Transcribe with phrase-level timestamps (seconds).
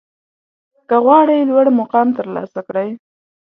[0.87, 2.89] که غواړئ لوړ مقام ترلاسه کړئ